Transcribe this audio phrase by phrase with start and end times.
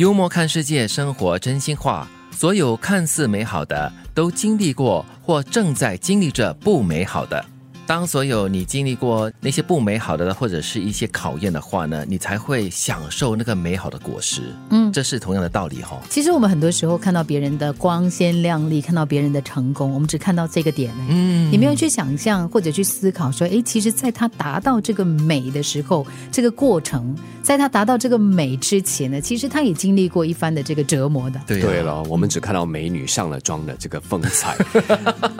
[0.00, 2.08] 幽默看世界，生活真心话。
[2.30, 7.44] 所有看似美好的，都经历过或正在经历着不美好的。
[7.86, 14.54] 当所有你经历过那些不美好的，或者是一些考验的话呢，你才会享受那个美好的果实。
[14.92, 16.00] 这是同样的道理哈。
[16.08, 21.06] 其实我们很多时候看到别人的光鲜亮丽，看到别人的成功，我们只看到这个点呢。
[21.08, 31.40] 嗯，你没有去想象或者去思考说，哎，其实在他达到这个美的时候，这个过程，在他达到这个美之前呢，其实他也经历过一番的这个折磨的。
[31.46, 34.56] 对对了，我们只看到美女上了妆的这个风采，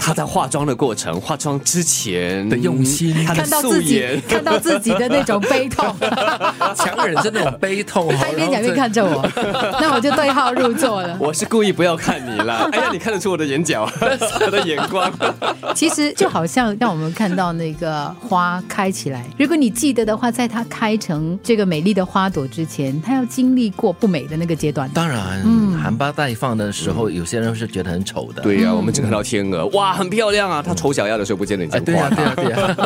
[0.00, 2.14] 她在化妆的过程，化妆之前。
[2.48, 5.94] 的用心，看到自己，看到自己的那种悲痛，
[6.76, 9.22] 强忍着那种悲痛， 他一边讲一边看着我，
[9.80, 11.16] 那我就对号入座了。
[11.20, 13.88] 我是故意不要看你了，哎呀，你看得出我的眼角，
[14.44, 15.10] 我的眼光。
[15.74, 24.88] 其实就好像让我们看到那个花开起来，如果你记得的话，在它开成这个美丽的花朵之前，它要经历过不美的那个阶段。
[24.90, 28.42] 当然，嗯，含苞待放的时候，有些人是觉得很丑的。
[28.42, 30.62] 对呀，我们只看到天鹅，哇，很漂亮啊。
[30.64, 32.08] 它丑小鸭的时候，不见得讲话。
[32.36, 32.76] 对呀，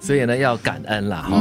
[0.00, 1.40] 所以呢，要感恩啦哈。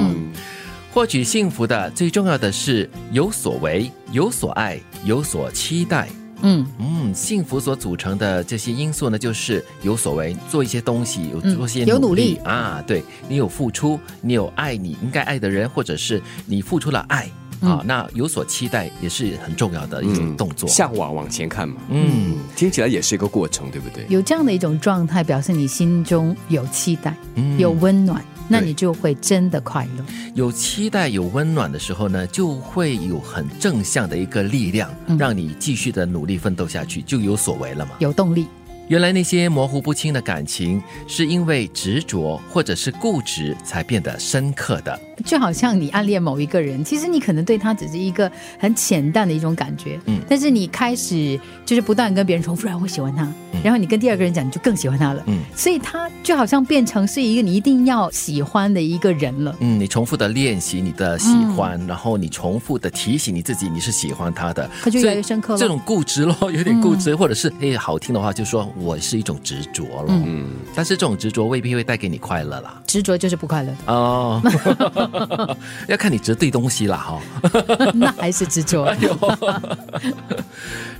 [0.97, 6.07] 获取幸福的最重要的是有所为、有所爱、有所期待。
[6.41, 12.83] 嗯嗯，幸福所组成的这些因素呢，就是有所为，做一些东西，有做些有努力啊。
[12.87, 17.29] 对你有付出，你有爱你应该爱的人，或者是你付出了爱
[17.61, 21.75] 啊，那有所期待也是很重要的一种动作，向往往前看嘛。
[21.89, 24.03] 嗯，听起来也是一个过程，对不对？
[24.09, 27.15] 有这样的一种状态，表示你心中有期待，
[27.59, 28.25] 有温暖。
[28.47, 30.05] 那你就会真的快乐。
[30.33, 37.91] 有期待、有温暖的时候呢，就会有很正向的一个力量，让你继续的努力奋斗下去，就有所为了嘛。
[37.99, 38.47] 有动力。
[38.87, 44.99] 原来那些模糊不清的感情，是因为执着或者是固执才变得深刻的。
[45.25, 53.27] 就好像你暗恋某一个人，其实你可能对他只是一个很浅淡的一种感觉，嗯，但是你开始就是不断跟别人重复，然后会喜欢他，
[53.63, 65.59] 然后你跟第二个人讲，你就更喜欢他了，嗯，所以他就好像变成是一个你一定要喜欢的一个人了，嗯，你重复的练习你的喜欢，然后你重复的提醒你自己你是喜欢他的，他就越来越深刻了。
[65.59, 74.41] 这种固执咯，有点固执，或者是哎好听的话，就说我是一种执着了，嗯，但是这种执着未必会带给你快乐啦，执着就是不快乐哦。
[75.87, 77.21] 要看你执对东西了哈，
[77.93, 78.93] 那还是执着。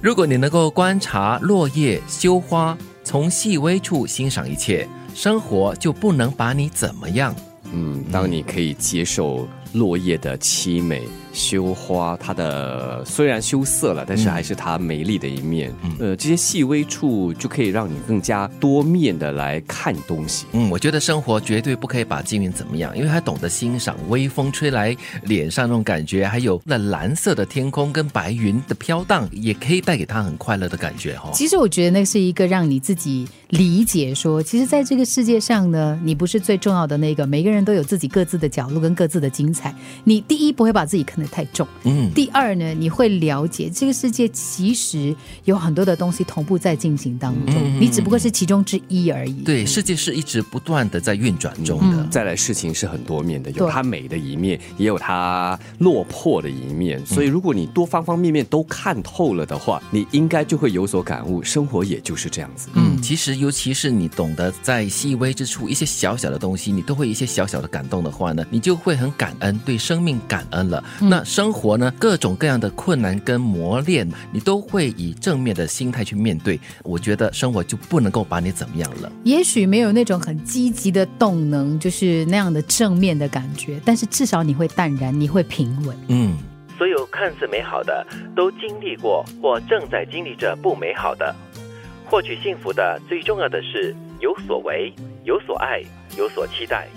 [0.02, 7.36] 如果你能够观察落叶、羞花，从细微处欣赏一切，生活就不能把你怎么样。
[7.72, 11.04] 嗯，当你可以接受落叶的凄美。
[11.34, 15.72] 羞花，它的虽然羞涩了，但是还是它美丽的一面。
[16.00, 20.48] 呃，这些细微处就可以让你更加多面的来看东西。
[20.54, 31.30] 嗯，我觉得生活绝对不可以把金云怎么样，因为他懂得欣赏微风吹来脸上那种感觉，还有那蓝色的天空跟白云的飘荡，也可以带给他很快乐的感觉哈。
[31.36, 39.67] 其实我觉得那是一个让你自己理解说，其实在这个世界上呢，你不是最重要的那个，每个人都有自己各自的角落跟各自的精彩。
[40.04, 41.28] 你第一不会把自己看得。
[41.30, 41.68] 太重。
[41.84, 49.34] 嗯，第二呢，你会了解这个世界其实有很多的东西同步在进行当中，你只不过是其中之一而已。
[49.44, 52.08] 对，世界是一直不断的在运转中的。
[52.10, 57.06] 再来，事情是很多面的，有它美的一面，也有它落魄的一面。
[57.06, 61.44] 所以，如果你多方方面面都看透了的话，你应该就会有所感悟。
[61.44, 62.70] 生活也就是这样子。
[62.74, 70.84] 嗯，其实尤其是你懂得在细微之处一些小小的东西，你都会一些小小的感动的话呢，你就会很感恩，对生命感恩了。
[71.02, 76.60] 那生活呢，各种各样的困难跟磨练，你都会以正面的心态去面对。
[76.84, 79.12] 我觉得生活就不能够把你怎么样了。
[79.24, 85.96] 也许没有那种很积极的动能，就是那样的正面的感觉，但是至少你会淡然，你会平稳。
[86.08, 86.38] 嗯，
[86.78, 91.36] 所有看似美好的，都经历过或正在经历着不美好的。
[92.06, 94.94] 获取幸福的最重要的是有所为、
[95.26, 95.82] 有所爱、
[96.18, 96.88] 有所期待。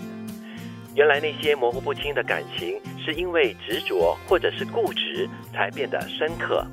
[0.94, 6.66] 原来那些模糊不清的感情，是因为执着或者是固执才变得深刻。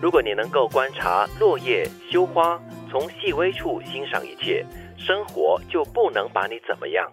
[0.00, 2.60] 如果你能够观察落叶、羞花，
[2.90, 4.64] 从细微处欣赏一切，
[4.98, 7.10] 生活就不能把你怎么样。